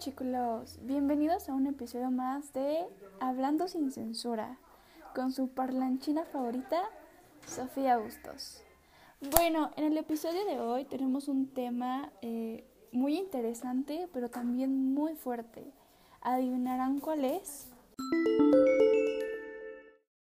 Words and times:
chicos, 0.00 0.78
bienvenidos 0.80 1.50
a 1.50 1.52
un 1.52 1.66
episodio 1.66 2.10
más 2.10 2.54
de 2.54 2.86
Hablando 3.20 3.68
sin 3.68 3.92
censura 3.92 4.56
con 5.14 5.30
su 5.30 5.48
parlanchina 5.50 6.24
favorita, 6.24 6.84
Sofía 7.46 7.98
Bustos. 7.98 8.62
Bueno, 9.20 9.72
en 9.76 9.84
el 9.84 9.98
episodio 9.98 10.42
de 10.46 10.58
hoy 10.58 10.86
tenemos 10.86 11.28
un 11.28 11.48
tema 11.48 12.10
eh, 12.22 12.64
muy 12.92 13.18
interesante, 13.18 14.08
pero 14.10 14.30
también 14.30 14.94
muy 14.94 15.16
fuerte. 15.16 15.70
¿Adivinarán 16.22 16.98
cuál 16.98 17.26
es? 17.26 17.68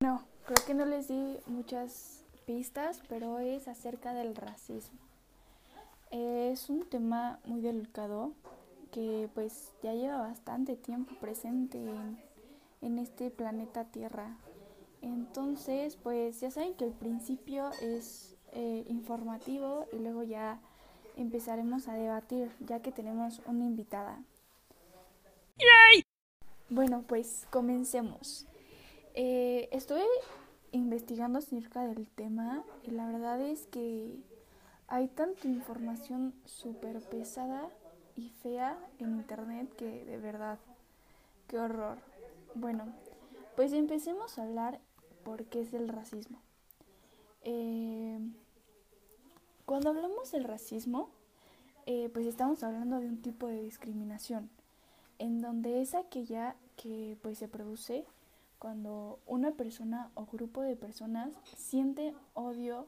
No, 0.02 0.26
creo 0.48 0.66
que 0.68 0.74
no 0.74 0.86
les 0.86 1.08
di 1.08 1.38
muchas 1.46 2.26
pistas, 2.46 3.02
pero 3.08 3.40
es 3.40 3.70
acerca 3.70 4.14
del 4.14 4.36
racismo. 4.36 5.00
Es 6.10 6.70
un 6.70 6.90
tema 6.90 7.40
muy 7.46 7.62
delicado 7.62 8.34
que 8.92 9.30
pues 9.34 9.72
ya 9.82 9.94
lleva 9.94 10.18
bastante 10.18 10.76
tiempo 10.76 11.16
presente 11.20 11.80
en, 12.82 13.00
este 13.00 13.32
planeta 13.32 13.86
Tierra. 13.86 14.38
Entonces, 15.02 15.96
pues 15.96 16.40
ya 16.42 16.52
saben 16.52 16.76
que 16.76 16.86
el 16.86 16.94
principio 16.94 17.70
es 17.82 18.36
eh, 18.52 18.86
informativo 18.88 19.88
y 19.94 19.98
luego 19.98 20.24
ya 20.24 20.60
empezaremos 21.16 21.88
a 21.88 21.94
debatir, 21.94 22.52
ya 22.60 22.82
que 22.82 22.92
tenemos 22.92 23.42
una 23.46 23.66
invitada. 23.66 24.24
Bueno, 26.70 27.04
pues 27.06 27.48
comencemos. 27.50 28.48
Eh, 29.14 29.68
estoy 29.74 30.04
investigando 30.72 31.40
acerca 31.40 31.86
del 31.86 32.08
tema 32.08 32.64
y 32.84 32.92
la 32.92 33.08
verdad 33.08 33.42
es 33.42 33.68
que 33.68 34.16
hay 34.88 35.10
tanta 35.10 35.50
información 35.50 36.34
súper 36.46 37.02
pesada 37.02 37.70
y 38.16 38.30
fea 38.30 38.78
en 39.00 39.16
internet 39.16 39.74
que 39.76 40.06
de 40.06 40.18
verdad, 40.18 40.60
qué 41.48 41.60
horror. 41.60 41.98
Bueno, 42.56 42.86
pues 43.56 43.74
empecemos 43.74 44.38
a 44.38 44.44
hablar 44.44 44.80
por 45.24 45.46
qué 45.46 45.62
es 45.62 45.74
el 45.74 45.88
racismo. 45.88 46.40
Eh, 47.44 48.20
cuando 49.66 49.90
hablamos 49.90 50.32
del 50.32 50.44
racismo, 50.44 51.10
eh, 51.86 52.10
pues 52.14 52.26
estamos 52.26 52.64
hablando 52.64 53.00
de 53.00 53.08
un 53.08 53.22
tipo 53.22 53.48
de 53.48 53.62
discriminación, 53.62 54.50
en 55.18 55.42
donde 55.42 55.82
es 55.82 55.96
aquella 55.96 56.56
que 56.76 57.18
pues 57.22 57.38
se 57.38 57.48
produce 57.48 58.06
cuando 58.60 59.20
una 59.26 59.52
persona 59.52 60.12
o 60.14 60.26
grupo 60.26 60.62
de 60.62 60.76
personas 60.76 61.34
siente 61.56 62.14
odio 62.34 62.86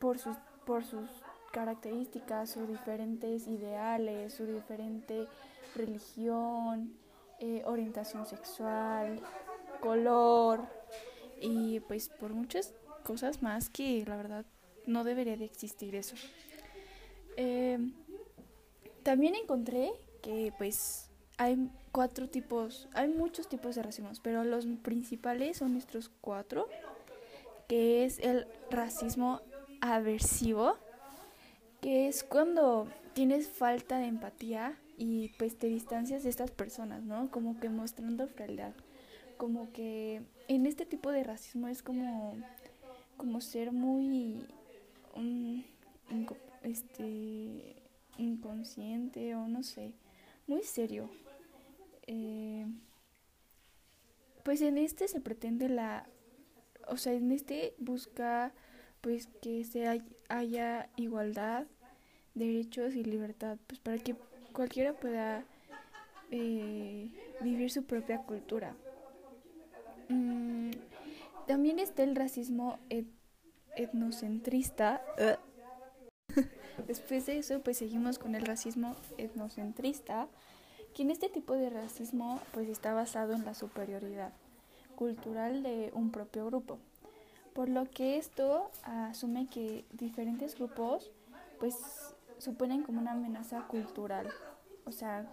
por 0.00 0.18
sus, 0.18 0.36
por 0.66 0.84
sus 0.84 1.08
características, 1.52 2.50
sus 2.50 2.68
diferentes 2.68 3.46
ideales, 3.46 4.34
su 4.34 4.46
diferente 4.46 5.26
religión, 5.74 6.94
eh, 7.38 7.62
orientación 7.64 8.26
sexual, 8.26 9.20
color 9.80 10.60
y 11.40 11.80
pues 11.80 12.08
por 12.08 12.32
muchas 12.32 12.74
cosas 13.02 13.42
más 13.42 13.70
que 13.70 14.04
la 14.06 14.16
verdad 14.16 14.44
no 14.86 15.04
debería 15.04 15.36
de 15.36 15.44
existir 15.44 15.94
eso. 15.94 16.16
Em, 17.36 17.94
también 19.02 19.34
encontré 19.34 19.92
que 20.22 20.52
pues 20.58 21.08
hay 21.38 21.70
cuatro 21.92 22.28
tipos, 22.28 22.88
hay 22.92 23.08
muchos 23.08 23.48
tipos 23.48 23.74
de 23.74 23.82
racismo, 23.82 24.10
pero 24.22 24.44
los 24.44 24.66
principales 24.82 25.56
son 25.56 25.76
estos 25.76 26.10
cuatro, 26.20 26.68
que 27.68 28.04
es 28.04 28.18
el 28.18 28.46
racismo 28.70 29.40
aversivo, 29.80 30.76
que 31.80 32.08
es 32.08 32.22
cuando 32.24 32.88
tienes 33.14 33.48
falta 33.48 33.98
de 33.98 34.06
empatía 34.06 34.78
y 34.96 35.30
pues 35.38 35.58
te 35.58 35.66
distancias 35.66 36.22
de 36.22 36.30
estas 36.30 36.50
personas, 36.50 37.02
¿no? 37.02 37.30
Como 37.30 37.58
que 37.58 37.68
mostrando 37.68 38.28
frialdad. 38.28 38.72
Como 39.38 39.72
que 39.72 40.22
en 40.48 40.66
este 40.66 40.84
tipo 40.84 41.10
de 41.10 41.24
racismo 41.24 41.68
es 41.68 41.82
como, 41.82 42.36
como 43.16 43.40
ser 43.40 43.72
muy 43.72 44.46
este, 46.62 47.76
inconsciente 48.18 49.34
o 49.34 49.48
no 49.48 49.62
sé, 49.62 49.94
muy 50.46 50.62
serio. 50.62 51.08
Eh, 52.06 52.66
pues 54.42 54.60
en 54.62 54.78
este 54.78 55.08
se 55.08 55.20
pretende 55.20 55.68
la, 55.68 56.06
o 56.88 56.96
sea, 56.96 57.12
en 57.12 57.32
este 57.32 57.74
busca 57.78 58.52
pues 59.00 59.28
que 59.40 59.64
se 59.64 60.02
haya 60.28 60.88
igualdad, 60.96 61.66
derechos 62.34 62.94
y 62.94 63.04
libertad, 63.04 63.58
pues 63.66 63.80
para 63.80 63.98
que 63.98 64.14
cualquiera 64.52 64.92
pueda 64.92 65.44
eh, 66.30 67.10
vivir 67.40 67.70
su 67.70 67.84
propia 67.84 68.18
cultura. 68.18 68.74
Mm, 70.08 70.70
también 71.46 71.78
está 71.78 72.02
el 72.02 72.14
racismo 72.14 72.78
etnocentrista. 73.76 75.02
Después 76.86 77.26
de 77.26 77.38
eso, 77.38 77.60
pues 77.60 77.78
seguimos 77.78 78.18
con 78.18 78.34
el 78.34 78.46
racismo 78.46 78.96
etnocentrista, 79.18 80.28
que 80.94 81.02
en 81.02 81.10
este 81.10 81.28
tipo 81.28 81.54
de 81.54 81.70
racismo 81.70 82.40
pues 82.52 82.68
está 82.68 82.94
basado 82.94 83.32
en 83.34 83.44
la 83.44 83.54
superioridad 83.54 84.32
cultural 84.96 85.62
de 85.62 85.90
un 85.94 86.10
propio 86.10 86.46
grupo 86.46 86.78
por 87.54 87.68
lo 87.68 87.88
que 87.90 88.16
esto 88.16 88.70
asume 88.82 89.46
que 89.46 89.84
diferentes 89.92 90.54
grupos 90.56 91.10
pues 91.58 91.76
suponen 92.38 92.82
como 92.82 93.00
una 93.00 93.12
amenaza 93.12 93.66
cultural. 93.68 94.28
O 94.84 94.92
sea, 94.92 95.26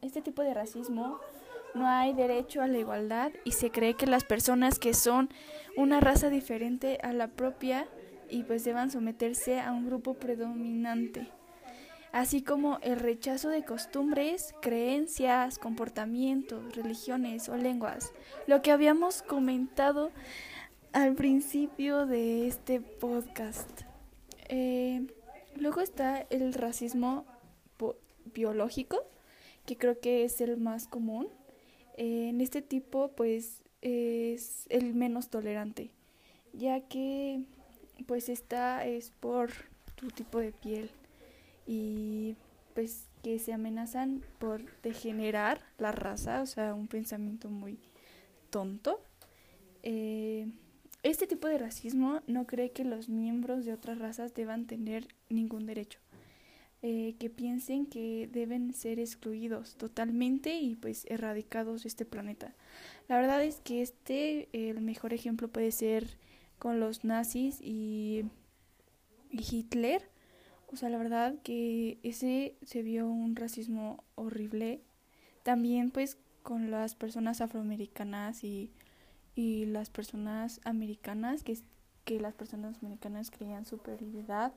este 0.00 0.22
tipo 0.22 0.42
de 0.42 0.54
racismo 0.54 1.18
no 1.74 1.86
hay 1.86 2.14
derecho 2.14 2.62
a 2.62 2.66
la 2.68 2.78
igualdad 2.78 3.32
y 3.44 3.52
se 3.52 3.70
cree 3.70 3.94
que 3.94 4.06
las 4.06 4.24
personas 4.24 4.78
que 4.78 4.94
son 4.94 5.28
una 5.76 6.00
raza 6.00 6.30
diferente 6.30 6.98
a 7.02 7.12
la 7.12 7.28
propia 7.28 7.86
y 8.30 8.42
pues 8.42 8.64
deban 8.64 8.90
someterse 8.90 9.60
a 9.60 9.72
un 9.72 9.86
grupo 9.86 10.14
predominante, 10.14 11.28
así 12.12 12.42
como 12.42 12.78
el 12.82 12.98
rechazo 12.98 13.48
de 13.48 13.64
costumbres, 13.64 14.54
creencias, 14.60 15.58
comportamientos, 15.58 16.74
religiones 16.76 17.48
o 17.48 17.56
lenguas, 17.56 18.12
lo 18.46 18.60
que 18.60 18.70
habíamos 18.70 19.22
comentado 19.22 20.10
al 20.98 21.14
principio 21.14 22.06
de 22.06 22.48
este 22.48 22.80
podcast. 22.80 23.82
Eh, 24.48 25.06
luego 25.54 25.80
está 25.80 26.26
el 26.28 26.52
racismo 26.52 27.24
biológico, 28.34 29.04
que 29.64 29.76
creo 29.76 30.00
que 30.00 30.24
es 30.24 30.40
el 30.40 30.56
más 30.56 30.88
común. 30.88 31.28
Eh, 31.96 32.30
en 32.30 32.40
este 32.40 32.62
tipo, 32.62 33.12
pues, 33.12 33.62
es 33.80 34.66
el 34.70 34.92
menos 34.92 35.28
tolerante, 35.28 35.92
ya 36.52 36.80
que, 36.80 37.44
pues, 38.06 38.28
esta 38.28 38.84
es 38.84 39.12
por 39.20 39.52
tu 39.94 40.08
tipo 40.08 40.40
de 40.40 40.50
piel 40.50 40.90
y, 41.64 42.34
pues, 42.74 43.06
que 43.22 43.38
se 43.38 43.52
amenazan 43.52 44.20
por 44.40 44.62
degenerar 44.82 45.60
la 45.78 45.92
raza, 45.92 46.42
o 46.42 46.46
sea, 46.46 46.74
un 46.74 46.88
pensamiento 46.88 47.50
muy 47.50 47.78
tonto. 48.50 49.00
Eh, 49.84 50.48
este 51.02 51.26
tipo 51.26 51.48
de 51.48 51.58
racismo 51.58 52.22
no 52.26 52.46
cree 52.46 52.72
que 52.72 52.84
los 52.84 53.08
miembros 53.08 53.64
de 53.64 53.72
otras 53.72 53.98
razas 53.98 54.34
deban 54.34 54.66
tener 54.66 55.08
ningún 55.28 55.66
derecho, 55.66 56.00
eh, 56.82 57.14
que 57.18 57.30
piensen 57.30 57.86
que 57.86 58.28
deben 58.32 58.72
ser 58.72 58.98
excluidos 58.98 59.76
totalmente 59.76 60.58
y 60.58 60.74
pues 60.74 61.06
erradicados 61.08 61.82
de 61.82 61.88
este 61.88 62.04
planeta. 62.04 62.54
La 63.08 63.16
verdad 63.16 63.42
es 63.44 63.60
que 63.60 63.82
este, 63.82 64.48
el 64.52 64.80
mejor 64.80 65.12
ejemplo 65.12 65.48
puede 65.48 65.70
ser 65.70 66.18
con 66.58 66.80
los 66.80 67.04
nazis 67.04 67.60
y, 67.60 68.24
y 69.30 69.44
Hitler. 69.50 70.02
O 70.70 70.76
sea, 70.76 70.90
la 70.90 70.98
verdad 70.98 71.36
que 71.42 71.98
ese 72.02 72.56
se 72.62 72.82
vio 72.82 73.08
un 73.08 73.36
racismo 73.36 74.04
horrible. 74.16 74.82
También 75.42 75.90
pues 75.90 76.18
con 76.42 76.70
las 76.70 76.94
personas 76.94 77.40
afroamericanas 77.40 78.44
y 78.44 78.70
y 79.38 79.66
las 79.66 79.88
personas 79.88 80.60
americanas, 80.64 81.44
que, 81.44 81.56
que 82.04 82.18
las 82.18 82.34
personas 82.34 82.76
americanas 82.82 83.30
creían 83.30 83.66
superioridad 83.66 84.52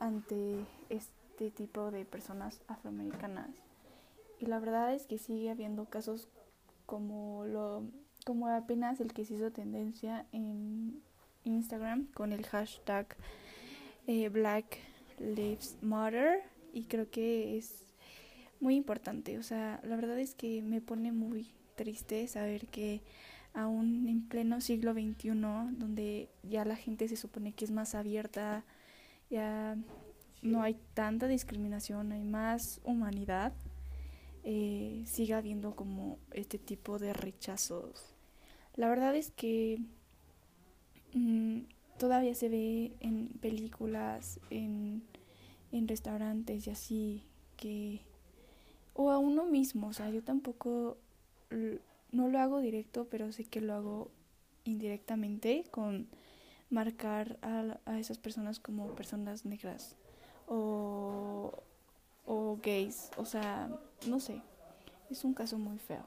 ante 0.00 0.64
este 0.88 1.50
tipo 1.50 1.90
de 1.90 2.06
personas 2.06 2.62
afroamericanas. 2.66 3.50
Y 4.40 4.46
la 4.46 4.58
verdad 4.58 4.94
es 4.94 5.04
que 5.04 5.18
sigue 5.18 5.50
habiendo 5.50 5.84
casos 5.90 6.30
como 6.86 7.44
lo 7.44 7.82
como 8.24 8.48
apenas 8.48 9.00
el 9.00 9.12
que 9.12 9.26
se 9.26 9.34
hizo 9.34 9.52
tendencia 9.52 10.24
en 10.32 11.02
Instagram 11.44 12.06
con 12.14 12.32
el 12.32 12.46
hashtag 12.46 13.14
eh, 14.06 14.30
Black 14.30 14.78
Lives 15.18 15.76
Matter 15.82 16.42
y 16.72 16.84
creo 16.84 17.10
que 17.10 17.58
es 17.58 17.84
muy 18.60 18.76
importante. 18.76 19.36
O 19.36 19.42
sea, 19.42 19.78
la 19.84 19.94
verdad 19.94 20.18
es 20.18 20.34
que 20.34 20.62
me 20.62 20.80
pone 20.80 21.12
muy 21.12 21.50
triste 21.74 22.26
saber 22.28 22.66
que 22.68 23.02
aún 23.56 24.06
en 24.08 24.28
pleno 24.28 24.60
siglo 24.60 24.92
XXI, 24.92 25.30
donde 25.78 26.28
ya 26.42 26.64
la 26.64 26.76
gente 26.76 27.08
se 27.08 27.16
supone 27.16 27.52
que 27.52 27.64
es 27.64 27.70
más 27.72 27.94
abierta, 27.94 28.64
ya 29.30 29.76
no 30.42 30.62
hay 30.62 30.76
tanta 30.94 31.26
discriminación, 31.26 32.12
hay 32.12 32.22
más 32.24 32.80
humanidad. 32.84 33.52
eh, 34.44 35.02
siga 35.06 35.38
habiendo 35.38 35.74
como 35.74 36.18
este 36.32 36.58
tipo 36.58 36.98
de 36.98 37.12
rechazos. 37.12 38.14
La 38.76 38.88
verdad 38.88 39.16
es 39.16 39.30
que 39.32 39.80
mm, 41.14 41.62
todavía 41.98 42.34
se 42.34 42.48
ve 42.48 42.92
en 43.00 43.28
películas, 43.40 44.38
en, 44.50 45.02
en 45.72 45.88
restaurantes 45.88 46.66
y 46.66 46.70
así, 46.70 47.24
que... 47.56 48.02
O 48.94 49.10
a 49.10 49.18
uno 49.18 49.44
mismo, 49.46 49.88
o 49.88 49.92
sea, 49.92 50.08
yo 50.10 50.22
tampoco 50.22 50.96
no 52.16 52.28
lo 52.28 52.38
hago 52.38 52.60
directo, 52.60 53.06
pero 53.10 53.30
sé 53.32 53.44
que 53.44 53.60
lo 53.60 53.74
hago 53.74 54.10
indirectamente 54.64 55.64
con 55.70 56.08
marcar 56.70 57.38
a, 57.42 57.78
a 57.84 57.98
esas 57.98 58.18
personas 58.18 58.58
como 58.58 58.94
personas 58.94 59.44
negras 59.44 59.96
o, 60.48 61.52
o 62.24 62.58
gays, 62.62 63.10
o 63.16 63.24
sea, 63.24 63.68
no 64.08 64.18
sé, 64.20 64.42
es 65.10 65.24
un 65.24 65.34
caso 65.34 65.58
muy 65.58 65.78
feo. 65.78 66.04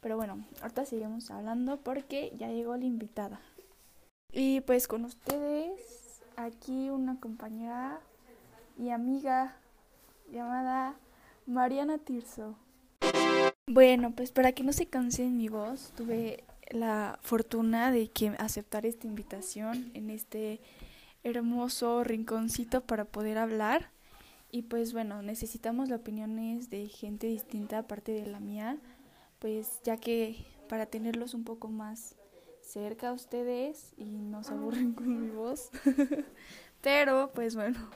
Pero 0.00 0.16
bueno, 0.16 0.44
ahorita 0.60 0.84
seguimos 0.84 1.30
hablando 1.30 1.78
porque 1.78 2.32
ya 2.36 2.48
llegó 2.48 2.76
la 2.76 2.84
invitada. 2.84 3.40
Y 4.32 4.60
pues 4.60 4.86
con 4.86 5.04
ustedes, 5.04 6.22
aquí 6.36 6.90
una 6.90 7.18
compañera 7.18 8.00
y 8.78 8.90
amiga 8.90 9.56
llamada 10.30 10.94
Mariana 11.46 11.98
Tirso. 11.98 12.56
Bueno, 13.68 14.12
pues 14.12 14.30
para 14.30 14.52
que 14.52 14.62
no 14.62 14.72
se 14.72 14.86
canse 14.86 15.24
mi 15.28 15.48
voz, 15.48 15.92
tuve 15.96 16.44
la 16.70 17.18
fortuna 17.22 17.90
de 17.90 18.08
que 18.08 18.28
aceptar 18.38 18.86
esta 18.86 19.08
invitación 19.08 19.90
en 19.94 20.08
este 20.08 20.60
hermoso 21.24 22.04
rinconcito 22.04 22.82
para 22.82 23.04
poder 23.04 23.38
hablar. 23.38 23.90
Y 24.52 24.62
pues 24.62 24.92
bueno, 24.92 25.20
necesitamos 25.20 25.88
las 25.88 25.98
opiniones 25.98 26.70
de 26.70 26.86
gente 26.86 27.26
distinta 27.26 27.78
aparte 27.78 28.12
de 28.12 28.26
la 28.26 28.38
mía, 28.38 28.78
pues 29.40 29.80
ya 29.82 29.96
que 29.96 30.46
para 30.68 30.86
tenerlos 30.86 31.34
un 31.34 31.42
poco 31.42 31.68
más 31.68 32.14
cerca 32.60 33.08
a 33.08 33.12
ustedes 33.12 33.94
y 33.96 34.04
no 34.04 34.44
se 34.44 34.54
aburren 34.54 34.92
con 34.92 35.20
mi 35.20 35.30
voz. 35.30 35.70
Pero 36.82 37.32
pues 37.34 37.56
bueno. 37.56 37.90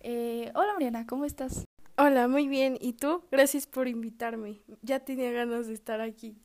Eh, 0.00 0.50
hola 0.54 0.72
Mariana, 0.72 1.06
¿cómo 1.06 1.26
estás? 1.26 1.67
Hola, 2.00 2.28
muy 2.28 2.46
bien. 2.46 2.78
¿Y 2.80 2.92
tú? 2.92 3.24
Gracias 3.32 3.66
por 3.66 3.88
invitarme. 3.88 4.60
Ya 4.82 5.00
tenía 5.00 5.32
ganas 5.32 5.66
de 5.66 5.74
estar 5.74 6.00
aquí. 6.00 6.36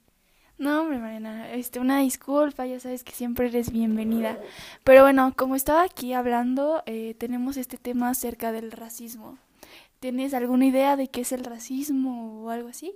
No, 0.58 0.82
hombre, 0.82 0.98
Mariana, 0.98 1.52
este, 1.54 1.80
una 1.80 2.00
disculpa, 2.00 2.66
ya 2.66 2.80
sabes 2.80 3.04
que 3.04 3.12
siempre 3.12 3.50
eres 3.50 3.72
bienvenida. 3.72 4.40
Pero 4.84 5.04
bueno, 5.04 5.32
como 5.38 5.56
estaba 5.56 5.84
aquí 5.84 6.14
hablando, 6.14 6.82
eh, 6.88 7.14
tenemos 7.20 7.58
este 7.58 7.78
tema 7.78 8.10
acerca 8.10 8.52
del 8.52 8.72
racismo. 8.72 9.38
¿Tienes 10.00 10.34
alguna 10.34 10.66
idea 10.66 10.96
de 10.96 11.10
qué 11.10 11.22
es 11.22 11.32
el 11.32 11.44
racismo 11.44 12.44
o 12.44 12.50
algo 12.50 12.70
así? 12.70 12.96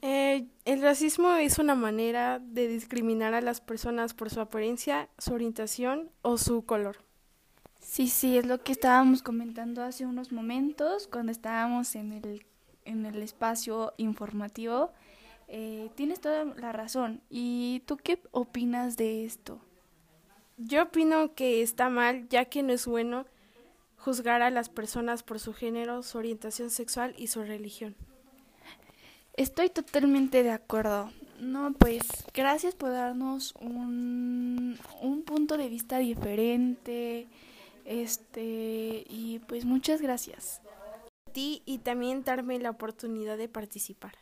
Eh, 0.00 0.46
el 0.64 0.80
racismo 0.80 1.32
es 1.32 1.58
una 1.58 1.74
manera 1.74 2.38
de 2.38 2.68
discriminar 2.68 3.34
a 3.34 3.40
las 3.40 3.60
personas 3.60 4.14
por 4.14 4.30
su 4.30 4.40
apariencia, 4.40 5.08
su 5.18 5.34
orientación 5.34 6.12
o 6.22 6.38
su 6.38 6.64
color. 6.64 6.98
Sí, 7.84 8.08
sí, 8.08 8.38
es 8.38 8.46
lo 8.46 8.62
que 8.62 8.72
estábamos 8.72 9.22
comentando 9.22 9.82
hace 9.82 10.06
unos 10.06 10.32
momentos 10.32 11.06
cuando 11.06 11.30
estábamos 11.30 11.94
en 11.94 12.12
el, 12.12 12.46
en 12.86 13.04
el 13.04 13.22
espacio 13.22 13.92
informativo 13.98 14.90
eh, 15.48 15.90
tienes 15.94 16.18
toda 16.20 16.46
la 16.46 16.72
razón. 16.72 17.20
¿Y 17.28 17.82
tú 17.86 17.98
qué 17.98 18.20
opinas 18.30 18.96
de 18.96 19.26
esto? 19.26 19.60
Yo 20.56 20.84
opino 20.84 21.34
que 21.34 21.60
está 21.60 21.90
mal, 21.90 22.26
ya 22.30 22.46
que 22.46 22.62
no 22.62 22.72
es 22.72 22.86
bueno 22.86 23.26
juzgar 23.98 24.40
a 24.40 24.50
las 24.50 24.70
personas 24.70 25.22
por 25.22 25.38
su 25.38 25.52
género, 25.52 26.02
su 26.02 26.16
orientación 26.18 26.70
sexual 26.70 27.14
y 27.18 27.26
su 27.26 27.42
religión. 27.42 27.94
Estoy 29.34 29.68
totalmente 29.68 30.42
de 30.42 30.52
acuerdo. 30.52 31.12
No, 31.38 31.72
pues 31.74 32.02
gracias 32.32 32.74
por 32.74 32.92
darnos 32.92 33.54
un, 33.60 34.78
un 35.02 35.22
punto 35.22 35.58
de 35.58 35.68
vista 35.68 35.98
diferente. 35.98 37.26
Este, 37.84 39.04
y 39.08 39.40
pues 39.46 39.64
muchas 39.64 40.00
gracias. 40.00 40.60
A 41.26 41.32
ti 41.32 41.62
y 41.66 41.78
también 41.78 42.24
darme 42.24 42.58
la 42.58 42.70
oportunidad 42.70 43.36
de 43.36 43.48
participar. 43.48 44.12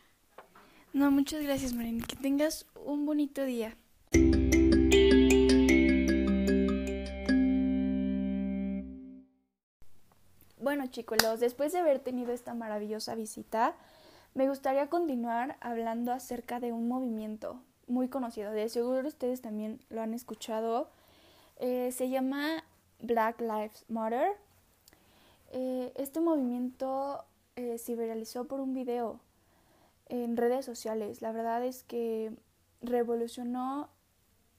No, 0.93 1.11
muchas 1.11 1.43
gracias, 1.43 1.73
Marina. 1.73 2.05
Que 2.07 2.17
tengas 2.17 2.67
un 2.85 3.07
bonito 3.07 3.45
día. 3.45 3.77
Bueno, 10.59 10.87
chicos, 10.87 11.41
después 11.41 11.73
de 11.73 11.79
haber 11.79 11.99
tenido 11.99 12.33
esta 12.33 12.55
maravillosa 12.55 13.15
visita, 13.15 13.75
me 14.35 14.49
gustaría 14.49 14.89
continuar 14.89 15.57
hablando 15.61 16.13
acerca 16.13 16.61
de 16.61 16.73
un 16.73 16.89
movimiento 16.89 17.61
muy 17.89 18.09
conocido. 18.09 18.53
De 18.53 18.69
seguro 18.69 19.07
ustedes 19.09 19.41
también 19.41 19.81
lo 19.91 20.03
han 20.03 20.15
escuchado. 20.15 20.89
Eh, 21.59 21.91
se 21.93 22.09
llama 22.09 22.65
Black 23.03 23.41
Lives 23.41 23.85
Matter. 23.89 24.37
Eh, 25.51 25.93
este 25.97 26.21
movimiento 26.21 27.25
eh, 27.57 27.77
se 27.77 27.95
viralizó 27.95 28.47
por 28.47 28.61
un 28.61 28.73
video 28.73 29.21
en 30.09 30.37
redes 30.37 30.65
sociales. 30.65 31.21
La 31.21 31.33
verdad 31.33 31.65
es 31.65 31.83
que 31.83 32.33
revolucionó 32.81 33.91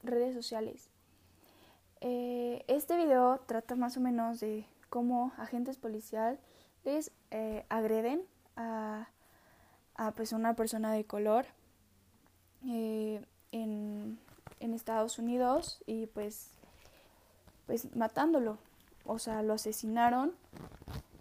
redes 0.04 0.36
sociales. 0.36 0.90
Eh, 2.02 2.64
este 2.68 2.98
video 2.98 3.40
trata 3.48 3.76
más 3.76 3.98
o 3.98 4.02
menos 4.02 4.40
de 4.40 4.66
cómo 4.90 5.32
agentes 5.38 5.78
policiales 5.78 7.12
agreden 7.70 8.22
a, 8.58 9.08
pues 10.16 10.34
una 10.34 10.54
persona 10.54 10.92
de 10.92 11.06
color 11.06 11.46
en, 12.64 14.20
Estados 14.60 15.18
Unidos 15.18 15.82
y 15.86 16.08
pues, 16.08 16.52
pues 17.66 17.96
matándolo. 17.96 18.58
O 19.06 19.20
sea, 19.20 19.42
lo 19.44 19.54
asesinaron 19.54 20.34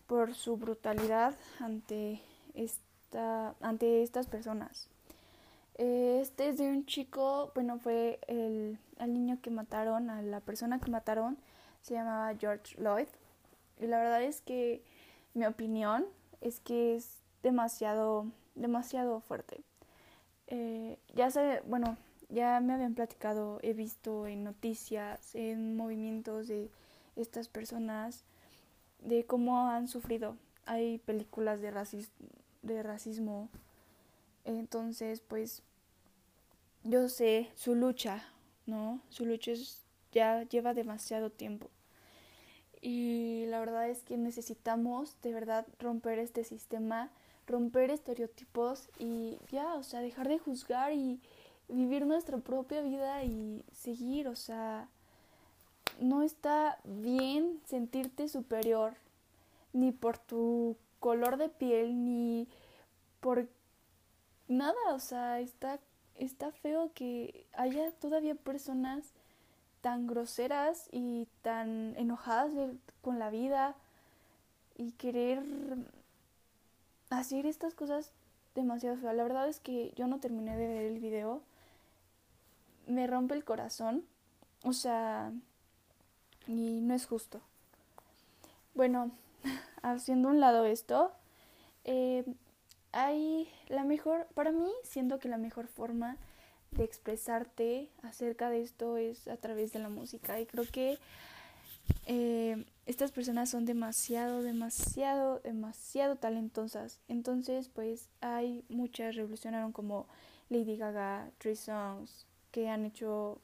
por 0.06 0.34
su 0.34 0.56
brutalidad 0.56 1.34
ante 1.60 2.20
este 2.54 3.18
ante 3.60 4.02
estas 4.02 4.26
personas. 4.26 4.88
Este 5.74 6.48
es 6.48 6.58
de 6.58 6.68
un 6.68 6.86
chico, 6.86 7.50
bueno, 7.54 7.78
fue 7.78 8.20
el, 8.26 8.78
niño 9.06 9.38
que 9.42 9.50
mataron, 9.50 10.10
a 10.10 10.22
la 10.22 10.40
persona 10.40 10.78
que 10.78 10.90
mataron, 10.90 11.38
se 11.82 11.94
llamaba 11.94 12.34
George 12.38 12.76
Lloyd. 12.80 13.08
Y 13.80 13.86
la 13.86 13.98
verdad 13.98 14.22
es 14.22 14.40
que 14.42 14.82
mi 15.34 15.44
opinión 15.46 16.06
es 16.40 16.60
que 16.60 16.94
es 16.94 17.22
demasiado, 17.42 18.26
demasiado 18.54 19.20
fuerte. 19.20 19.60
Eh, 20.46 20.98
ya 21.14 21.30
sé, 21.30 21.62
bueno, 21.66 21.96
ya 22.32 22.58
me 22.60 22.72
habían 22.72 22.94
platicado, 22.94 23.58
he 23.62 23.74
visto 23.74 24.26
en 24.26 24.42
noticias, 24.42 25.34
en 25.34 25.76
movimientos 25.76 26.48
de 26.48 26.70
estas 27.14 27.48
personas, 27.48 28.24
de 29.00 29.24
cómo 29.26 29.68
han 29.68 29.86
sufrido. 29.86 30.36
Hay 30.64 30.98
películas 30.98 31.60
de 31.60 31.70
racismo, 31.70 32.14
de 32.62 32.82
racismo. 32.82 33.48
Entonces, 34.44 35.20
pues 35.20 35.62
yo 36.84 37.08
sé 37.08 37.50
su 37.54 37.74
lucha, 37.74 38.24
¿no? 38.66 39.00
Su 39.10 39.26
lucha 39.26 39.52
ya 40.10 40.42
lleva 40.44 40.72
demasiado 40.72 41.30
tiempo. 41.30 41.68
Y 42.80 43.44
la 43.46 43.60
verdad 43.60 43.88
es 43.90 44.02
que 44.02 44.16
necesitamos 44.16 45.16
de 45.22 45.32
verdad 45.32 45.66
romper 45.78 46.18
este 46.18 46.44
sistema, 46.44 47.10
romper 47.46 47.90
estereotipos 47.90 48.88
y 48.98 49.38
ya, 49.50 49.74
o 49.74 49.82
sea, 49.82 50.00
dejar 50.00 50.28
de 50.28 50.38
juzgar 50.38 50.92
y 50.92 51.20
vivir 51.68 52.06
nuestra 52.06 52.38
propia 52.38 52.82
vida 52.82 53.24
y 53.24 53.64
seguir, 53.72 54.28
o 54.28 54.36
sea, 54.36 54.88
no 56.00 56.22
está 56.22 56.78
bien 56.84 57.60
sentirte 57.66 58.28
superior 58.28 58.94
ni 59.72 59.92
por 59.92 60.18
tu 60.18 60.76
color 61.00 61.36
de 61.36 61.48
piel 61.48 62.04
ni 62.04 62.48
por 63.20 63.48
nada, 64.48 64.94
o 64.94 64.98
sea, 64.98 65.40
está, 65.40 65.78
está 66.16 66.50
feo 66.52 66.90
que 66.94 67.46
haya 67.52 67.90
todavía 67.92 68.34
personas 68.34 69.12
tan 69.80 70.06
groseras 70.06 70.88
y 70.92 71.26
tan 71.42 71.94
enojadas 71.96 72.52
con 73.02 73.18
la 73.18 73.30
vida 73.30 73.74
y 74.76 74.92
querer 74.92 75.42
hacer 77.10 77.46
estas 77.46 77.74
cosas 77.74 78.10
demasiado 78.54 78.96
feas. 78.96 79.14
La 79.14 79.22
verdad 79.22 79.48
es 79.48 79.60
que 79.60 79.92
yo 79.96 80.06
no 80.06 80.18
terminé 80.20 80.56
de 80.56 80.66
ver 80.66 80.84
el 80.84 80.98
video. 80.98 81.42
Me 82.86 83.06
rompe 83.06 83.34
el 83.34 83.44
corazón. 83.44 84.04
O 84.64 84.72
sea, 84.72 85.32
y 86.46 86.80
no 86.80 86.94
es 86.94 87.06
justo. 87.06 87.40
Bueno, 88.74 89.10
haciendo 89.82 90.28
un 90.28 90.40
lado 90.40 90.64
esto, 90.64 91.12
eh, 91.84 92.24
hay 92.92 93.48
la 93.68 93.84
mejor, 93.84 94.26
para 94.34 94.52
mí 94.52 94.70
siento 94.84 95.18
que 95.18 95.28
la 95.28 95.38
mejor 95.38 95.66
forma 95.66 96.16
de 96.70 96.84
expresarte 96.84 97.90
acerca 98.02 98.50
de 98.50 98.62
esto 98.62 98.96
es 98.96 99.28
a 99.28 99.36
través 99.36 99.72
de 99.72 99.78
la 99.78 99.88
música 99.88 100.40
y 100.40 100.46
creo 100.46 100.64
que 100.64 100.98
eh, 102.06 102.64
estas 102.86 103.12
personas 103.12 103.50
son 103.50 103.64
demasiado, 103.64 104.42
demasiado, 104.42 105.40
demasiado 105.40 106.16
talentosas. 106.16 107.00
Entonces, 107.08 107.68
pues 107.68 108.08
hay 108.20 108.64
muchas 108.68 109.16
revolucionaron 109.16 109.72
como 109.72 110.06
Lady 110.48 110.76
Gaga, 110.76 111.30
Three 111.38 111.56
Songs, 111.56 112.26
que 112.52 112.68
han 112.68 112.84
hecho 112.84 113.38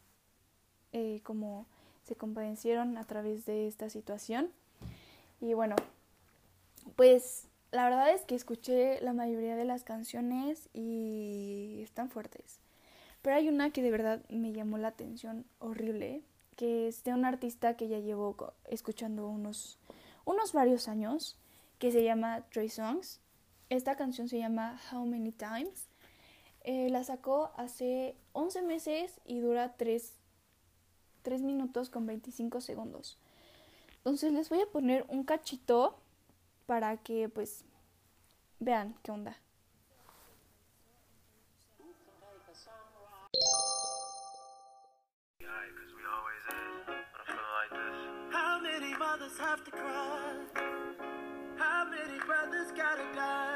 eh, 0.93 1.21
como 1.25 1.67
se 2.05 2.15
compadecieron 2.15 2.97
a 2.97 3.05
través 3.05 3.45
de 3.45 3.67
esta 3.67 3.91
situación. 3.91 4.51
Y 5.41 5.55
bueno, 5.55 5.77
pues 6.97 7.49
la 7.71 7.85
verdad 7.85 8.13
es 8.13 8.23
que 8.25 8.35
escuché 8.35 9.01
la 9.01 9.13
mayoría 9.13 9.57
de 9.57 9.65
las 9.65 9.85
canciones 9.85 10.69
y 10.73 11.81
están 11.83 12.09
fuertes. 12.09 12.61
Pero 13.21 13.37
hay 13.37 13.49
una 13.49 13.71
que 13.71 13.83
de 13.83 13.91
verdad 13.91 14.23
me 14.31 14.53
llamó 14.53 14.79
la 14.79 14.89
atención 14.89 15.45
horrible, 15.59 16.23
que 16.57 16.89
es 16.89 17.05
de 17.05 17.13
un 17.13 17.25
artista 17.25 17.77
que 17.77 17.89
ya 17.89 17.99
llevo 17.99 18.55
escuchando 18.65 19.29
unos, 19.29 19.79
unos 20.25 20.53
varios 20.53 20.89
años, 20.89 21.37
que 21.79 21.93
se 21.93 22.03
llama 22.03 22.45
Trey 22.51 22.69
Songs. 22.69 23.21
Esta 23.69 23.97
canción 23.97 24.29
se 24.29 24.39
llama 24.39 24.81
How 24.91 25.05
Many 25.05 25.33
Times. 25.33 25.89
Eh, 26.71 26.91
la 26.91 27.03
sacó 27.03 27.51
hace 27.57 28.15
11 28.35 28.61
meses 28.61 29.23
y 29.25 29.41
dura 29.41 29.73
3, 29.79 30.13
3 31.23 31.41
minutos 31.41 31.89
con 31.89 32.05
25 32.05 32.61
segundos. 32.61 33.19
Entonces 33.97 34.35
les 34.35 34.51
voy 34.51 34.61
a 34.61 34.67
poner 34.67 35.07
un 35.09 35.25
cachito 35.25 35.99
para 36.67 36.99
que 36.99 37.31
pues 37.31 37.65
vean 38.59 38.95
qué 39.03 39.13
onda. 39.13 39.39
How 51.57 51.87
many 51.87 52.19
brothers 52.27 52.73
gotta 52.73 53.05
die? 53.15 53.48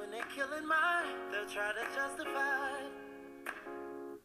When 0.00 0.10
they're 0.10 0.32
killing 0.34 0.66
mine, 0.66 1.12
they'll 1.30 1.44
try 1.44 1.76
to 1.76 1.84
justify. 1.92 2.72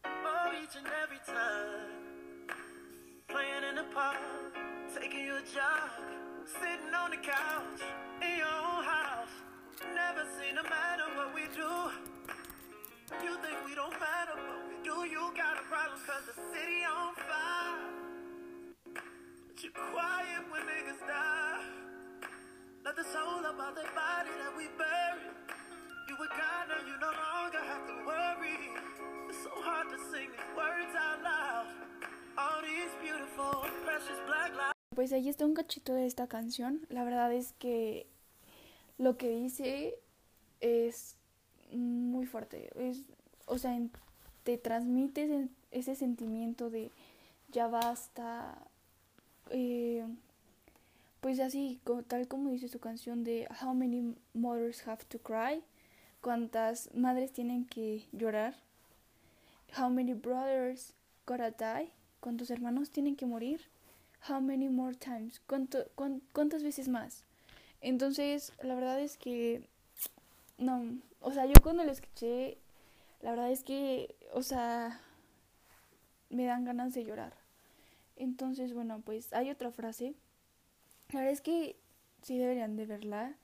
Oh, 0.08 0.48
each 0.56 0.72
and 0.72 0.88
every 1.04 1.20
time. 1.28 1.92
Playing 3.28 3.64
in 3.68 3.74
the 3.76 3.84
park, 3.92 4.16
taking 4.96 5.26
your 5.26 5.44
jog, 5.52 6.00
sitting 6.48 6.94
on 6.96 7.10
the 7.10 7.20
couch, 7.20 7.84
in 8.24 8.40
your 8.40 8.48
own 8.48 8.88
house. 8.88 9.36
Never 9.92 10.24
seen 10.40 10.56
no 10.56 10.64
matter 10.64 11.12
what 11.12 11.34
we 11.36 11.44
do. 11.52 11.72
You 13.20 13.36
think 13.44 13.60
we 13.68 13.74
don't 13.74 13.92
matter, 14.00 14.32
but 14.32 14.60
we 14.72 14.80
do. 14.80 14.96
You 15.04 15.28
got 15.36 15.60
a 15.60 15.64
problem, 15.68 16.00
cause 16.08 16.24
the 16.24 16.36
city 16.56 16.88
on 16.88 17.12
fire. 17.20 17.84
But 19.44 19.56
you're 19.60 19.76
quiet 19.92 20.40
when 20.48 20.62
niggas 20.64 21.04
die. 21.04 21.60
Let 22.82 22.96
the 22.96 23.04
soul 23.04 23.44
up 23.44 23.60
out 23.60 23.74
the 23.74 23.84
body 23.92 24.32
that 24.40 24.56
we 24.56 24.68
bury. 24.78 25.55
Pues 34.94 35.12
ahí 35.12 35.28
está 35.28 35.44
un 35.44 35.54
cachito 35.54 35.94
de 35.94 36.06
esta 36.06 36.26
canción. 36.26 36.86
La 36.88 37.04
verdad 37.04 37.32
es 37.32 37.52
que 37.52 38.06
lo 38.98 39.18
que 39.18 39.28
dice 39.28 39.94
es 40.60 41.16
muy 41.70 42.26
fuerte. 42.26 42.70
Es, 42.76 43.02
o 43.44 43.58
sea, 43.58 43.78
te 44.42 44.56
transmite 44.56 45.48
ese 45.70 45.94
sentimiento 45.94 46.70
de 46.70 46.90
ya 47.52 47.68
basta. 47.68 48.56
Eh, 49.50 50.04
pues 51.20 51.40
así, 51.40 51.80
tal 52.06 52.28
como 52.28 52.50
dice 52.50 52.68
su 52.68 52.78
canción 52.78 53.24
de 53.24 53.48
How 53.60 53.74
many 53.74 54.14
mothers 54.32 54.86
have 54.86 55.04
to 55.08 55.18
cry, 55.18 55.62
cuántas 56.26 56.92
madres 56.92 57.30
tienen 57.30 57.66
que 57.66 58.04
llorar, 58.10 58.56
How 59.78 59.88
many 59.88 60.12
brothers 60.12 60.92
gotta 61.24 61.52
die, 61.52 61.92
cuántos 62.18 62.50
hermanos 62.50 62.90
tienen 62.90 63.14
que 63.14 63.26
morir, 63.26 63.60
How 64.28 64.40
many 64.40 64.68
more 64.68 64.96
times, 64.96 65.40
¿Cuánto, 65.46 65.84
cuántas 66.32 66.64
veces 66.64 66.88
más. 66.88 67.22
Entonces, 67.80 68.52
la 68.60 68.74
verdad 68.74 68.98
es 68.98 69.16
que, 69.16 69.68
no, 70.58 70.98
o 71.20 71.32
sea, 71.32 71.46
yo 71.46 71.54
cuando 71.62 71.84
lo 71.84 71.92
escuché, 71.92 72.58
la 73.22 73.30
verdad 73.30 73.52
es 73.52 73.62
que, 73.62 74.12
o 74.32 74.42
sea, 74.42 75.00
me 76.28 76.44
dan 76.44 76.64
ganas 76.64 76.92
de 76.92 77.04
llorar. 77.04 77.34
Entonces, 78.16 78.74
bueno, 78.74 79.00
pues 79.04 79.32
hay 79.32 79.48
otra 79.48 79.70
frase. 79.70 80.16
La 81.12 81.20
verdad 81.20 81.34
es 81.34 81.40
que 81.40 81.76
sí 82.22 82.36
deberían 82.36 82.74
de 82.76 82.86
verla 82.86 83.36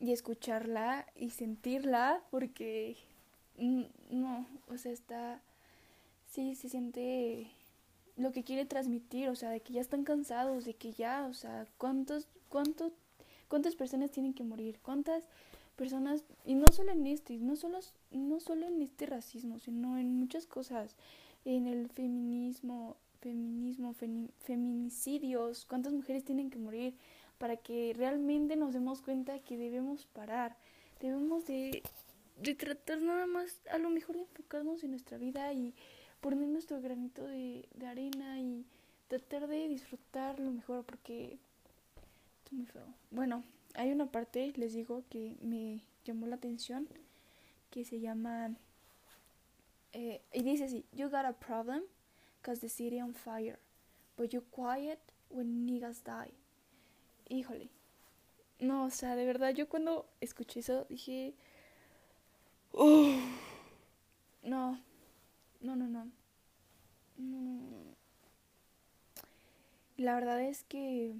y 0.00 0.12
escucharla 0.12 1.06
y 1.16 1.30
sentirla 1.30 2.22
porque 2.30 2.96
no, 4.10 4.46
o 4.68 4.76
sea, 4.76 4.92
está, 4.92 5.40
sí, 6.30 6.54
se 6.54 6.68
siente 6.68 7.50
lo 8.16 8.32
que 8.32 8.44
quiere 8.44 8.64
transmitir, 8.66 9.28
o 9.28 9.36
sea, 9.36 9.50
de 9.50 9.60
que 9.60 9.72
ya 9.72 9.80
están 9.80 10.04
cansados, 10.04 10.64
de 10.64 10.74
que 10.74 10.92
ya, 10.92 11.26
o 11.26 11.34
sea, 11.34 11.66
cuántos, 11.76 12.28
cuántos, 12.48 12.92
cuántas 13.48 13.74
personas 13.74 14.10
tienen 14.10 14.34
que 14.34 14.44
morir, 14.44 14.78
cuántas 14.82 15.24
personas, 15.76 16.24
y 16.44 16.54
no 16.54 16.66
solo 16.72 16.92
en 16.92 17.06
este, 17.06 17.36
no 17.38 17.56
solo, 17.56 17.78
no 18.10 18.40
solo 18.40 18.66
en 18.66 18.82
este 18.82 19.06
racismo, 19.06 19.58
sino 19.58 19.98
en 19.98 20.14
muchas 20.14 20.46
cosas, 20.46 20.96
en 21.44 21.66
el 21.66 21.88
feminismo, 21.88 22.96
feminismo, 23.20 23.94
feminicidios, 24.40 25.64
cuántas 25.66 25.92
mujeres 25.92 26.24
tienen 26.24 26.50
que 26.50 26.58
morir 26.58 26.94
para 27.38 27.56
que 27.56 27.94
realmente 27.96 28.56
nos 28.56 28.72
demos 28.72 29.00
cuenta 29.02 29.38
que 29.38 29.56
debemos 29.56 30.06
parar, 30.06 30.56
debemos 31.00 31.46
de, 31.46 31.82
de 32.40 32.54
tratar 32.54 33.00
nada 33.00 33.26
más 33.26 33.60
a 33.70 33.78
lo 33.78 33.90
mejor 33.90 34.16
de 34.16 34.22
enfocarnos 34.22 34.82
en 34.84 34.90
nuestra 34.90 35.18
vida 35.18 35.52
y 35.52 35.74
poner 36.20 36.48
nuestro 36.48 36.80
granito 36.80 37.26
de, 37.26 37.68
de 37.74 37.86
arena 37.86 38.40
y 38.40 38.66
tratar 39.08 39.46
de 39.46 39.68
disfrutar 39.68 40.40
lo 40.40 40.50
mejor 40.50 40.84
porque 40.84 41.38
es 42.44 42.52
muy 42.52 42.66
feo. 42.66 42.86
Bueno, 43.10 43.44
hay 43.74 43.92
una 43.92 44.06
parte, 44.06 44.52
les 44.56 44.74
digo, 44.74 45.04
que 45.08 45.36
me 45.40 45.80
llamó 46.04 46.26
la 46.26 46.36
atención 46.36 46.88
que 47.70 47.84
se 47.84 48.00
llama 48.00 48.56
eh, 49.92 50.20
y 50.32 50.42
dice 50.42 50.64
así, 50.64 50.84
you 50.92 51.08
got 51.08 51.24
a 51.24 51.32
problem 51.32 51.82
cause 52.42 52.60
the 52.60 52.68
city 52.68 53.00
on 53.00 53.14
fire, 53.14 53.58
but 54.16 54.30
you 54.30 54.42
quiet 54.50 54.98
when 55.30 55.66
niggas 55.66 56.02
die. 56.04 56.32
Híjole. 57.28 57.68
No, 58.60 58.84
o 58.86 58.90
sea, 58.90 59.16
de 59.16 59.26
verdad, 59.26 59.54
yo 59.54 59.68
cuando 59.68 60.06
escuché 60.20 60.60
eso 60.60 60.86
dije. 60.88 61.34
no, 64.42 64.78
no, 65.60 65.76
no, 65.76 65.86
no. 65.88 66.10
No, 67.18 67.96
La 69.96 70.14
verdad 70.14 70.40
es 70.42 70.62
que 70.64 71.14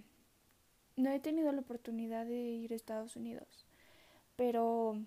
no 0.96 1.10
he 1.10 1.20
tenido 1.20 1.52
la 1.52 1.60
oportunidad 1.60 2.26
de 2.26 2.36
ir 2.36 2.72
a 2.72 2.76
Estados 2.76 3.16
Unidos, 3.16 3.66
pero... 4.36 4.98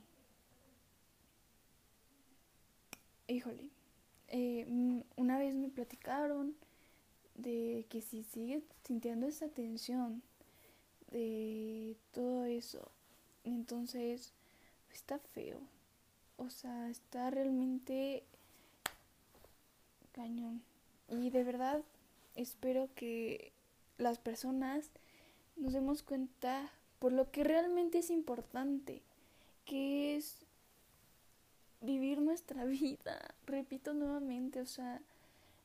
Híjole, 3.28 3.70
eh, 4.28 4.66
una 5.16 5.38
vez 5.40 5.56
me 5.56 5.70
platicaron 5.70 6.56
de 7.36 7.86
que 7.90 8.02
si 8.02 8.24
sigues 8.24 8.64
sintiendo 8.84 9.28
esa 9.28 9.48
tensión 9.48 10.22
de 11.12 11.98
todo 12.12 12.46
eso, 12.46 12.92
entonces 13.44 14.34
está 14.92 15.20
feo. 15.20 15.60
O 16.38 16.50
sea, 16.50 16.90
está 16.90 17.30
realmente 17.30 18.24
cañón. 20.12 20.64
Y 21.08 21.30
de 21.30 21.44
verdad 21.44 21.84
espero 22.36 22.90
que 22.96 23.52
las 23.98 24.18
personas 24.18 24.90
nos 25.56 25.74
demos 25.74 26.04
cuenta 26.04 26.72
por 27.00 27.12
lo 27.12 27.32
que 27.32 27.44
realmente 27.44 28.00
es 28.00 28.10
importante, 28.10 29.02
que 29.66 30.16
es 30.16 30.46
vivir 31.82 32.22
nuestra 32.22 32.66
vida. 32.66 33.36
Repito 33.46 33.94
nuevamente, 33.94 34.62
o 34.62 34.66
sea, 34.66 35.02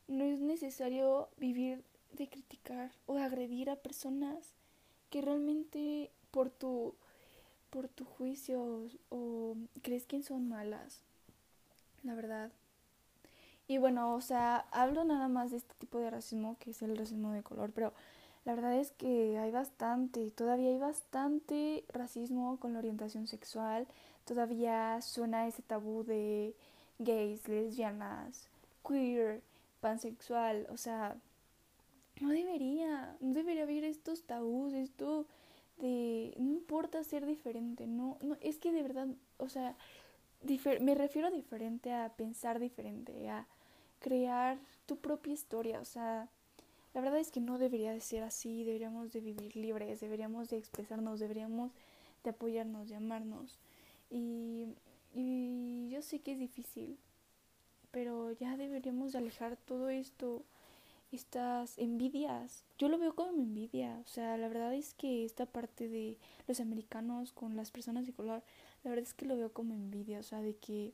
no 0.07 0.23
es 0.23 0.39
necesario 0.39 1.29
vivir 1.37 1.83
de 2.13 2.29
criticar 2.29 2.91
o 3.05 3.15
de 3.15 3.23
agredir 3.23 3.69
a 3.69 3.75
personas 3.75 4.53
que 5.09 5.21
realmente 5.21 6.11
por 6.31 6.49
tu 6.49 6.95
por 7.69 7.87
tu 7.89 8.05
juicio 8.05 8.87
o 9.09 9.55
crees 9.81 10.05
que 10.05 10.23
son 10.23 10.47
malas. 10.49 11.01
La 12.03 12.15
verdad. 12.15 12.51
Y 13.67 13.77
bueno, 13.79 14.15
o 14.15 14.21
sea, 14.21 14.65
hablo 14.71 15.03
nada 15.03 15.27
más 15.27 15.51
de 15.51 15.57
este 15.57 15.73
tipo 15.75 15.99
de 15.99 16.09
racismo 16.09 16.55
que 16.59 16.71
es 16.71 16.81
el 16.81 16.97
racismo 16.97 17.31
de 17.31 17.43
color, 17.43 17.71
pero 17.73 17.93
la 18.45 18.55
verdad 18.55 18.75
es 18.75 18.91
que 18.91 19.37
hay 19.37 19.51
bastante, 19.51 20.31
todavía 20.31 20.69
hay 20.69 20.77
bastante 20.77 21.83
racismo 21.89 22.57
con 22.61 22.71
la 22.71 22.79
orientación 22.79 23.27
sexual, 23.27 23.87
todavía 24.23 25.01
suena 25.01 25.47
ese 25.47 25.61
tabú 25.63 26.05
de 26.05 26.55
gays, 26.97 27.45
lesbianas, 27.49 28.47
queer, 28.87 29.41
pansexual, 29.81 30.65
o 30.69 30.77
sea, 30.77 31.17
no 32.21 32.29
debería, 32.29 33.17
no 33.19 33.33
debería 33.33 33.63
haber 33.63 33.83
estos 33.83 34.23
tabús, 34.23 34.66
esto 34.77 35.25
de 35.77 36.33
no 36.37 36.51
importa 36.51 37.03
ser 37.03 37.25
diferente, 37.25 37.87
no, 37.87 38.17
no 38.21 38.37
es 38.41 38.57
que 38.57 38.71
de 38.71 38.81
verdad, 38.81 39.07
o 39.37 39.49
sea, 39.49 39.75
me 40.81 40.95
refiero 40.95 41.27
a 41.27 41.31
diferente 41.31 41.93
a 41.93 42.09
pensar 42.15 42.59
diferente, 42.59 43.29
a 43.29 43.47
crear 43.99 44.57
tu 44.85 44.97
propia 44.97 45.33
historia, 45.33 45.79
o 45.79 45.85
sea, 45.85 46.29
la 46.93 47.01
verdad 47.01 47.19
es 47.19 47.31
que 47.31 47.41
no 47.41 47.57
debería 47.57 47.91
de 47.91 47.99
ser 47.99 48.23
así, 48.23 48.63
deberíamos 48.63 49.13
de 49.13 49.19
vivir 49.19 49.55
libres, 49.55 49.99
deberíamos 49.99 50.49
de 50.49 50.57
expresarnos, 50.57 51.19
deberíamos 51.19 51.71
de 52.23 52.31
apoyarnos, 52.31 52.89
de 52.89 52.95
amarnos. 52.95 53.59
Y, 54.09 54.65
y 55.13 55.89
yo 55.91 56.01
sé 56.01 56.19
que 56.19 56.31
es 56.31 56.39
difícil, 56.39 56.97
pero 57.91 58.31
ya 58.31 58.57
deberíamos 58.57 59.11
de 59.11 59.19
alejar 59.19 59.57
todo 59.57 59.89
esto, 59.89 60.43
estas 61.11 61.77
envidias. 61.77 62.63
Yo 62.77 62.89
lo 62.89 62.97
veo 62.97 63.15
como 63.15 63.31
envidia, 63.31 63.99
o 64.05 64.07
sea, 64.07 64.37
la 64.37 64.47
verdad 64.47 64.73
es 64.73 64.93
que 64.93 65.25
esta 65.25 65.45
parte 65.45 65.87
de 65.87 66.17
los 66.47 66.59
americanos 66.59 67.31
con 67.31 67.55
las 67.55 67.71
personas 67.71 68.05
de 68.05 68.13
color, 68.13 68.43
la 68.83 68.89
verdad 68.89 69.03
es 69.07 69.13
que 69.13 69.25
lo 69.25 69.37
veo 69.37 69.51
como 69.51 69.73
envidia, 69.73 70.19
o 70.19 70.23
sea, 70.23 70.41
de 70.41 70.55
que 70.55 70.93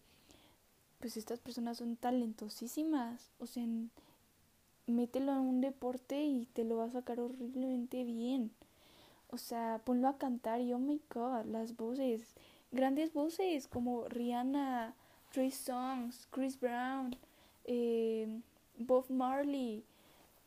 pues 0.99 1.17
estas 1.17 1.39
personas 1.39 1.77
son 1.77 1.97
talentosísimas, 1.97 3.29
o 3.39 3.45
sea, 3.45 3.65
mételo 4.87 5.31
a 5.31 5.39
un 5.39 5.61
deporte 5.61 6.23
y 6.23 6.45
te 6.53 6.63
lo 6.63 6.77
va 6.77 6.85
a 6.85 6.91
sacar 6.91 7.19
horriblemente 7.19 8.03
bien. 8.03 8.51
O 9.29 9.37
sea, 9.37 9.81
ponlo 9.83 10.07
a 10.07 10.17
cantar 10.17 10.61
y 10.61 10.73
oh 10.73 10.79
my 10.79 11.01
god, 11.13 11.45
las 11.45 11.75
voces, 11.75 12.35
grandes 12.71 13.13
voces 13.13 13.67
como 13.67 14.07
Rihanna, 14.07 14.95
Trey 15.31 15.51
Songs, 15.51 16.27
Chris 16.29 16.59
Brown, 16.59 17.15
eh, 17.65 18.41
Bob 18.77 19.09
Marley, 19.09 19.83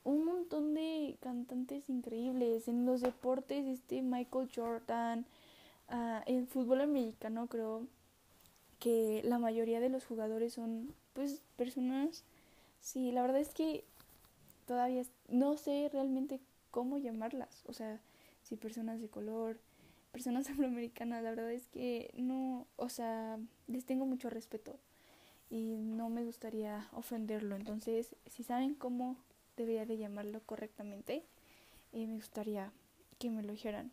un 0.07 0.25
montón 0.25 0.73
de 0.73 1.17
cantantes 1.21 1.91
increíbles. 1.91 2.69
En 2.69 2.87
los 2.87 3.01
deportes, 3.01 3.67
este 3.67 4.03
Michael 4.03 4.49
Jordan, 4.55 5.27
uh, 5.91 6.21
en 6.27 6.47
fútbol 6.47 6.81
americano 6.81 7.49
creo 7.49 7.87
que 8.79 9.21
la 9.25 9.39
mayoría 9.39 9.81
de 9.81 9.89
los 9.89 10.05
jugadores 10.07 10.53
son 10.53 10.95
pues 11.13 11.43
personas, 11.57 12.25
sí, 12.81 13.11
la 13.11 13.23
verdad 13.23 13.41
es 13.41 13.53
que 13.53 13.85
todavía 14.67 15.03
no 15.29 15.57
sé 15.57 15.91
realmente 15.93 16.41
cómo 16.71 16.99
llamarlas, 16.99 17.65
o 17.67 17.73
sea, 17.73 18.01
si 18.43 18.57
personas 18.57 19.01
de 19.01 19.09
color, 19.09 19.59
personas 20.13 20.49
afroamericanas, 20.51 21.25
la 21.25 21.31
verdad 21.31 21.51
es 21.51 21.67
que 21.69 22.13
no, 22.17 22.67
o 22.77 22.89
sea, 22.91 23.39
les 23.67 23.85
tengo 23.87 24.07
mucho 24.07 24.31
respeto 24.31 24.79
y 25.51 25.77
no 25.79 26.11
me 26.11 26.23
gustaría 26.23 26.87
ofenderlo, 26.93 27.57
entonces, 27.57 28.15
si 28.27 28.45
saben 28.45 28.75
cómo 28.75 29.17
debería 29.57 29.87
de 29.87 29.97
llamarlo 29.97 30.41
correctamente, 30.47 31.25
eh, 31.93 32.07
me 32.07 32.17
gustaría 32.17 32.73
que 33.19 33.31
me 33.31 33.43
lo 33.43 33.53
dijeran. 33.53 33.91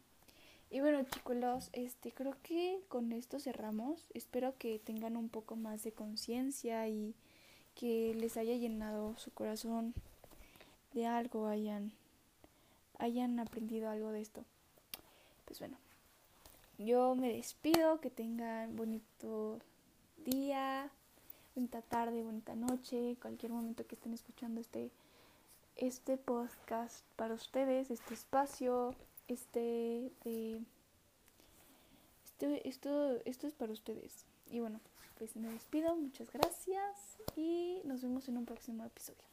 Y 0.70 0.80
bueno 0.80 1.04
chicos, 1.04 1.70
este 1.74 2.12
creo 2.12 2.36
que 2.42 2.80
con 2.90 3.12
esto 3.12 3.40
cerramos. 3.40 4.10
Espero 4.14 4.58
que 4.58 4.80
tengan 4.80 5.18
un 5.18 5.30
poco 5.30 5.56
más 5.56 5.84
de 5.84 5.92
conciencia 5.92 6.88
y 6.88 7.14
que 7.76 8.14
les 8.16 8.38
haya 8.38 8.56
llenado 8.56 9.16
su 9.18 9.32
corazón 9.32 9.94
de 10.94 11.06
algo 11.06 11.48
hayan, 11.48 11.92
hayan 12.98 13.40
aprendido 13.40 13.90
algo 13.90 14.12
de 14.12 14.22
esto. 14.22 14.44
Pues 15.46 15.60
bueno, 15.60 15.78
yo 16.78 17.16
me 17.16 17.32
despido, 17.32 18.00
que 18.00 18.10
tengan 18.10 18.76
bonito 18.76 19.60
día, 20.26 20.90
bonita 21.56 21.82
tarde, 21.82 22.24
bonita 22.24 22.56
noche, 22.56 23.16
cualquier 23.22 23.52
momento 23.52 23.86
que 23.86 23.96
estén 23.96 24.14
escuchando 24.14 24.60
este, 24.62 24.90
este 25.76 26.18
podcast 26.18 27.06
para 27.16 27.34
ustedes, 27.34 27.92
este 27.92 28.14
espacio, 28.14 28.96
este, 29.28 30.12
de, 30.24 30.62
este, 32.26 32.68
esto, 32.68 33.18
esto 33.26 33.48
es 33.48 33.54
para 33.54 33.72
ustedes. 33.72 34.26
Y 34.50 34.60
bueno, 34.60 34.80
pues 35.18 35.36
me 35.36 35.50
despido, 35.50 35.96
muchas 35.96 36.32
gracias 36.32 37.18
y 37.36 37.82
nos 37.86 38.02
vemos 38.02 38.28
en 38.28 38.38
un 38.38 38.46
próximo 38.46 38.86
episodio. 38.86 39.33